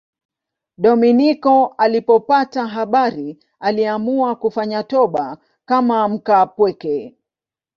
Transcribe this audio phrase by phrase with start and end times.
[0.77, 7.17] Dominiko alipopata habari aliamua kufanya toba kama mkaapweke.